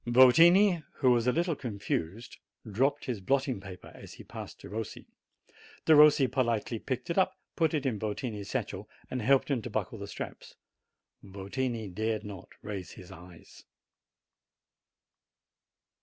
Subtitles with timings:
[0.03, 4.59] Yotini, who was a little confused, ii2 JANUARY dropped his blotting paper, as he passed
[4.59, 5.05] Derossi.
[5.85, 9.99] Derossi politely picked it up, put it in Votini's satchel, and helped him to buckle
[9.99, 10.55] the straps.
[11.23, 13.63] Votini dared not raise his eyes.